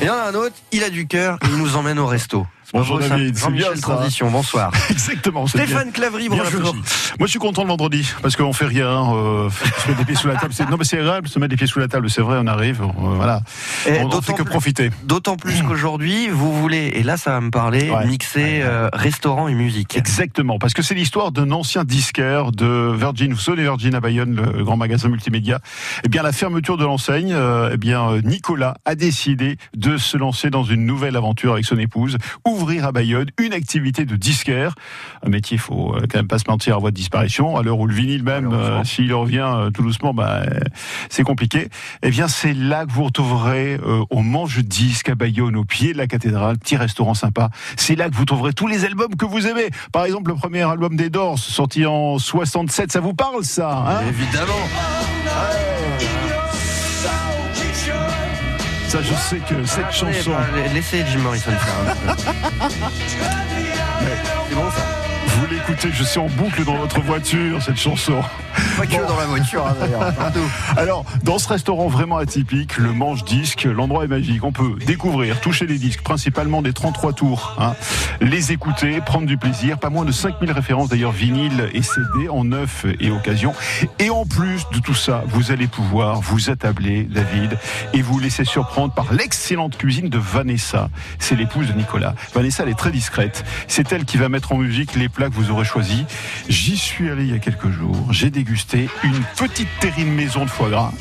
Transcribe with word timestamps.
Et 0.00 0.04
il 0.04 0.06
y 0.06 0.10
en 0.10 0.14
a 0.14 0.30
un 0.30 0.34
autre, 0.34 0.56
il 0.72 0.82
a 0.82 0.88
du 0.88 1.06
cœur, 1.06 1.38
il 1.42 1.58
nous 1.58 1.76
emmène 1.76 1.98
au 1.98 2.06
resto. 2.06 2.46
Bonjour 2.72 3.00
David, 3.00 3.36
c'est 3.36 3.50
bien 3.50 3.74
ça. 3.74 3.80
Transition, 3.80 4.30
bonsoir. 4.30 4.70
Exactement. 4.90 5.46
Stéphane 5.48 5.90
Clavry, 5.90 6.28
bonjour. 6.28 6.72
Moi, 6.74 7.26
je 7.26 7.26
suis 7.26 7.38
content 7.40 7.62
le 7.62 7.68
vendredi 7.68 8.08
parce 8.22 8.36
qu'on 8.36 8.52
fait 8.52 8.66
rien. 8.66 9.12
Euh, 9.12 9.50
se 9.82 9.88
mettre 9.88 9.98
des 9.98 10.04
pieds 10.04 10.14
sous 10.14 10.28
la 10.28 10.36
table. 10.36 10.54
Non, 10.70 10.76
mais 10.78 10.84
c'est 10.84 10.98
agréable 11.00 11.26
se 11.26 11.38
mettre 11.40 11.50
des 11.50 11.56
pieds 11.56 11.66
sous 11.66 11.80
la 11.80 11.88
table. 11.88 12.08
C'est 12.08 12.22
vrai, 12.22 12.38
on 12.40 12.46
arrive. 12.46 12.82
euh, 12.82 12.86
voilà. 13.16 13.42
Et 13.88 13.98
on, 14.00 14.06
on 14.06 14.20
fait 14.22 14.34
que 14.34 14.42
plus- 14.42 14.50
profiter. 14.50 14.90
D'autant 15.02 15.36
plus 15.36 15.62
qu'aujourd'hui, 15.68 16.28
vous 16.28 16.52
voulez, 16.60 16.92
et 16.94 17.02
là 17.02 17.16
ça 17.16 17.32
va 17.32 17.40
me 17.40 17.50
parler, 17.50 17.90
Ouais. 17.90 18.06
mixer 18.06 18.60
euh, 18.62 18.88
restaurant 18.92 19.48
et 19.48 19.54
musique. 19.54 19.96
Exactement, 19.96 20.58
parce 20.60 20.72
que 20.74 20.82
c'est 20.82 20.94
l'histoire 20.94 21.32
d'un 21.32 21.50
ancien 21.50 21.82
disquaire 21.82 22.52
de 22.52 22.94
Virgin, 22.96 23.32
vous 23.32 23.40
savez 23.40 23.62
Virgin 23.62 23.94
à 23.96 24.00
Bayonne, 24.00 24.36
le 24.56 24.62
grand 24.64 24.76
magasin 24.76 25.08
multimédia. 25.08 25.58
Eh 26.04 26.08
bien, 26.08 26.22
la 26.22 26.30
fermeture 26.32 26.76
de 26.76 26.84
l'enseigne, 26.84 27.32
euh, 27.32 27.70
eh 27.72 27.76
bien, 27.78 28.20
Nicolas 28.22 28.74
a 28.84 28.94
décidé 28.94 29.56
de 29.74 29.96
se 29.96 30.16
lancer 30.16 30.50
dans 30.50 30.62
une 30.62 30.86
nouvelle 30.86 31.16
aventure 31.16 31.54
avec 31.54 31.64
son 31.64 31.78
épouse, 31.78 32.16
ouvrir 32.60 32.84
à 32.84 32.92
Bayonne 32.92 33.30
une 33.38 33.52
activité 33.52 34.04
de 34.04 34.16
disquaire, 34.16 34.74
un 35.24 35.30
métier, 35.30 35.56
il 35.56 35.60
faut 35.60 35.94
euh, 35.94 36.02
quand 36.10 36.18
même 36.18 36.28
pas 36.28 36.38
se 36.38 36.44
mentir, 36.48 36.76
en 36.76 36.80
voie 36.80 36.90
de 36.90 36.96
disparition. 36.96 37.56
À 37.56 37.62
l'heure 37.62 37.78
où 37.78 37.86
le 37.86 37.94
vinyle 37.94 38.22
même, 38.22 38.52
euh, 38.52 38.84
s'il 38.84 39.12
revient 39.14 39.46
euh, 39.46 39.70
tout 39.70 39.82
doucement, 39.82 40.12
bah, 40.14 40.42
euh, 40.46 40.60
c'est 41.08 41.22
compliqué. 41.22 41.68
Eh 42.02 42.10
bien, 42.10 42.28
c'est 42.28 42.54
là 42.54 42.86
que 42.86 42.92
vous 42.92 43.04
retrouverez 43.04 43.78
euh, 43.84 44.04
au 44.10 44.20
Manche 44.22 44.58
Disque 44.58 45.08
à 45.08 45.14
Bayonne, 45.14 45.56
au 45.56 45.64
pied 45.64 45.92
de 45.92 45.98
la 45.98 46.06
cathédrale, 46.06 46.58
petit 46.58 46.76
restaurant 46.76 47.14
sympa. 47.14 47.50
C'est 47.76 47.96
là 47.96 48.08
que 48.10 48.14
vous 48.14 48.24
trouverez 48.24 48.52
tous 48.52 48.66
les 48.66 48.84
albums 48.84 49.16
que 49.16 49.24
vous 49.24 49.46
aimez. 49.46 49.70
Par 49.92 50.04
exemple, 50.04 50.30
le 50.30 50.36
premier 50.36 50.62
album 50.62 50.96
des 50.96 51.10
Doors, 51.10 51.38
sorti 51.38 51.86
en 51.86 52.18
67, 52.18 52.92
ça 52.92 53.00
vous 53.00 53.14
parle 53.14 53.44
ça 53.44 53.84
hein? 53.88 54.00
Évidemment. 54.08 55.69
Ça, 58.90 58.98
je 59.02 59.14
sais 59.14 59.38
que 59.38 59.64
cette 59.66 59.92
chanson, 59.92 60.32
bah, 60.32 60.68
Laissez 60.74 61.04
Jim 61.06 61.20
Morrison 61.20 61.52
faire 61.52 61.74
un 61.78 61.94
peu. 61.94 62.22
C'est 64.48 64.54
bon 64.56 64.68
ça 64.68 64.99
vous 65.50 65.56
l'écoutez, 65.56 65.90
je 65.92 66.04
suis 66.04 66.20
en 66.20 66.28
boucle 66.28 66.64
dans 66.64 66.76
votre 66.76 67.00
voiture, 67.00 67.60
cette 67.60 67.76
chanson. 67.76 68.22
Pas 68.76 68.86
que 68.86 69.06
dans 69.06 69.16
la 69.16 69.26
voiture 69.26 69.66
hein, 69.66 69.74
d'ailleurs. 69.80 70.12
Alors, 70.76 71.04
dans 71.24 71.38
ce 71.38 71.48
restaurant 71.48 71.88
vraiment 71.88 72.18
atypique, 72.18 72.76
le 72.76 72.92
Manche 72.92 73.24
Disque, 73.24 73.64
l'endroit 73.64 74.04
est 74.04 74.08
magique. 74.08 74.44
On 74.44 74.52
peut 74.52 74.74
découvrir, 74.86 75.40
toucher 75.40 75.66
les 75.66 75.78
disques, 75.78 76.02
principalement 76.02 76.62
des 76.62 76.72
33 76.72 77.14
tours, 77.14 77.56
hein, 77.58 77.74
les 78.20 78.52
écouter, 78.52 79.00
prendre 79.00 79.26
du 79.26 79.38
plaisir. 79.38 79.78
Pas 79.78 79.90
moins 79.90 80.04
de 80.04 80.12
5000 80.12 80.52
références 80.52 80.88
d'ailleurs 80.88 81.12
vinyle 81.12 81.68
et 81.72 81.82
CD 81.82 82.28
en 82.28 82.44
neuf 82.44 82.86
et 83.00 83.10
occasion. 83.10 83.52
Et 83.98 84.10
en 84.10 84.26
plus 84.26 84.66
de 84.72 84.78
tout 84.78 84.94
ça, 84.94 85.24
vous 85.26 85.50
allez 85.50 85.66
pouvoir 85.66 86.20
vous 86.20 86.50
attabler, 86.50 87.04
David, 87.04 87.58
et 87.92 88.02
vous 88.02 88.18
laisser 88.20 88.44
surprendre 88.44 88.94
par 88.94 89.12
l'excellente 89.12 89.76
cuisine 89.76 90.08
de 90.08 90.18
Vanessa. 90.18 90.90
C'est 91.18 91.34
l'épouse 91.34 91.66
de 91.66 91.72
Nicolas. 91.72 92.14
Vanessa, 92.34 92.62
elle 92.62 92.68
est 92.68 92.78
très 92.78 92.92
discrète. 92.92 93.44
C'est 93.66 93.92
elle 93.92 94.04
qui 94.04 94.16
va 94.16 94.28
mettre 94.28 94.52
en 94.52 94.56
musique 94.56 94.94
les 94.94 95.08
plats 95.08 95.28
que 95.28 95.34
vous 95.34 95.39
aurez 95.48 95.64
choisis. 95.64 96.04
J'y 96.48 96.76
suis 96.76 97.08
allé 97.08 97.24
il 97.24 97.30
y 97.30 97.34
a 97.34 97.38
quelques 97.38 97.70
jours. 97.70 97.96
J'ai 98.10 98.30
dégusté 98.30 98.88
une 99.04 99.22
petite 99.36 99.68
terrine 99.80 100.12
maison 100.12 100.44
de 100.44 100.50
foie 100.50 100.68
gras. 100.68 100.92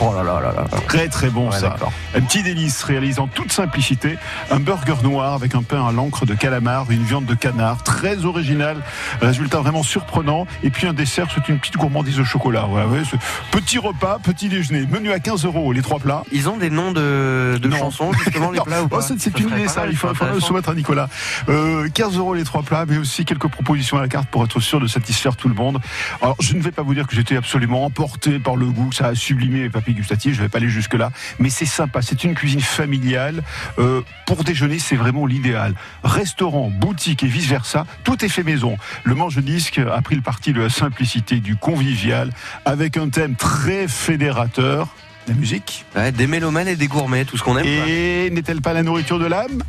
Oh 0.00 0.12
là 0.14 0.22
là 0.22 0.40
là 0.40 0.52
là. 0.52 0.64
Très 0.88 1.08
très 1.08 1.30
bon 1.30 1.48
Ouais, 1.50 1.58
ça. 1.58 1.76
Un 2.14 2.20
petit 2.22 2.42
délice 2.42 2.82
réalisé 2.82 3.20
en 3.20 3.28
toute 3.28 3.52
simplicité. 3.52 4.18
Un 4.50 4.58
burger 4.58 4.96
noir 5.02 5.34
avec 5.34 5.54
un 5.54 5.62
pain 5.62 5.86
à 5.86 5.92
l'encre 5.92 6.26
de 6.26 6.34
calamar, 6.34 6.90
une 6.90 7.04
viande 7.04 7.24
de 7.26 7.34
canard, 7.34 7.82
très 7.84 8.24
original. 8.24 8.76
Résultat 9.20 9.60
vraiment 9.60 9.82
surprenant. 9.84 10.46
Et 10.62 10.70
puis 10.70 10.86
un 10.86 10.92
dessert, 10.92 11.28
c'est 11.34 11.48
une 11.48 11.58
petite 11.58 11.76
gourmandise 11.76 12.18
au 12.18 12.24
chocolat. 12.24 12.66
Ouais, 12.66 12.82
ce 13.04 13.16
petit 13.50 13.78
repas, 13.78 14.18
petit 14.22 14.48
déjeuner. 14.48 14.86
Menu 14.90 15.12
à 15.12 15.20
15 15.20 15.44
euros, 15.44 15.72
les 15.72 15.82
trois 15.82 15.98
plats. 16.00 16.24
Ils 16.32 16.48
ont 16.48 16.56
des 16.56 16.70
noms 16.70 16.92
de, 16.92 17.58
de 17.60 17.70
chansons 17.70 18.12
justement 18.12 18.50
les 18.50 18.60
plats 18.64 18.82
ou 18.82 18.86
Oh, 18.86 18.88
pas 18.88 19.02
c'est 19.02 19.18
c'est 19.20 19.38
une 19.40 19.48
idée 19.48 19.68
ça, 19.68 19.86
il 19.86 19.96
faut 19.96 20.08
le 20.32 20.40
soumettre 20.40 20.68
à 20.70 20.74
Nicolas. 20.74 21.08
Euh, 21.48 21.88
15 21.92 22.16
euros 22.18 22.34
les 22.34 22.44
trois 22.44 22.62
plats, 22.62 22.84
mais 22.88 22.98
aussi 22.98 23.24
quelques 23.24 23.45
propositions 23.48 23.98
à 23.98 24.00
la 24.00 24.08
carte 24.08 24.28
pour 24.28 24.44
être 24.44 24.60
sûr 24.60 24.80
de 24.80 24.86
satisfaire 24.86 25.36
tout 25.36 25.48
le 25.48 25.54
monde. 25.54 25.80
Alors 26.20 26.36
je 26.40 26.54
ne 26.54 26.62
vais 26.62 26.70
pas 26.70 26.82
vous 26.82 26.94
dire 26.94 27.06
que 27.06 27.14
j'étais 27.14 27.36
absolument 27.36 27.84
emporté 27.84 28.38
par 28.38 28.56
le 28.56 28.66
goût, 28.66 28.92
ça 28.92 29.06
a 29.06 29.14
sublimé 29.14 29.60
mes 29.60 29.70
papilles 29.70 29.94
gustatives, 29.94 30.34
je 30.34 30.38
ne 30.38 30.44
vais 30.44 30.48
pas 30.48 30.58
aller 30.58 30.68
jusque 30.68 30.94
là, 30.94 31.10
mais 31.38 31.50
c'est 31.50 31.66
sympa, 31.66 32.02
c'est 32.02 32.24
une 32.24 32.34
cuisine 32.34 32.60
familiale. 32.60 33.42
Euh, 33.78 34.02
pour 34.26 34.44
déjeuner, 34.44 34.78
c'est 34.78 34.96
vraiment 34.96 35.26
l'idéal. 35.26 35.74
Restaurant, 36.02 36.70
boutique 36.70 37.22
et 37.22 37.28
vice 37.28 37.46
versa, 37.46 37.86
tout 38.04 38.24
est 38.24 38.28
fait 38.28 38.42
maison. 38.42 38.76
Le 39.04 39.14
manche 39.14 39.36
disque 39.38 39.78
a 39.78 40.00
pris 40.02 40.16
le 40.16 40.22
parti 40.22 40.52
de 40.52 40.60
la 40.60 40.68
simplicité, 40.68 41.40
du 41.40 41.56
convivial, 41.56 42.30
avec 42.64 42.96
un 42.96 43.08
thème 43.08 43.36
très 43.36 43.88
fédérateur. 43.88 44.88
La 45.28 45.34
musique. 45.34 45.84
Ouais, 45.96 46.12
des 46.12 46.26
mélomanes 46.26 46.68
et 46.68 46.76
des 46.76 46.86
gourmets, 46.86 47.24
tout 47.24 47.36
ce 47.36 47.42
qu'on 47.42 47.56
aime. 47.58 47.66
Et 47.66 48.30
n'est-elle 48.30 48.60
pas 48.60 48.72
la 48.72 48.82
nourriture 48.82 49.18
de 49.18 49.26
l'âme? 49.26 49.62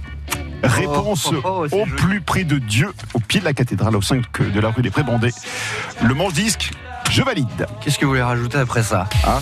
Réponse 0.64 1.30
Oh, 1.32 1.42
oh, 1.44 1.68
oh, 1.72 1.76
au 1.76 1.86
joli. 1.86 1.92
plus 1.92 2.22
près 2.22 2.44
de 2.44 2.58
Dieu, 2.58 2.92
au 3.14 3.20
pied 3.20 3.40
de 3.40 3.46
la 3.46 3.54
cathédrale, 3.54 3.96
au 3.96 4.02
5 4.02 4.24
de 4.54 4.60
la 4.60 4.70
rue 4.70 4.82
des 4.82 4.90
Prébondés. 4.90 5.32
Le 6.04 6.14
manche 6.14 6.34
disque, 6.34 6.72
je 7.12 7.22
valide. 7.22 7.68
Qu'est-ce 7.82 7.98
que 7.98 8.06
vous 8.06 8.12
voulez 8.12 8.22
rajouter 8.24 8.58
après 8.58 8.84
ça 8.84 9.08
hein? 9.26 9.40